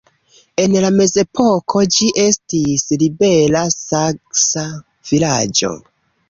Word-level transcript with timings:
En 0.61 0.75
la 0.85 0.89
mezepoko 0.93 1.83
ĝi 1.95 2.07
estis 2.23 2.87
"libera 3.03 3.63
saksa 3.77 4.65
vilaĝo". 5.13 5.73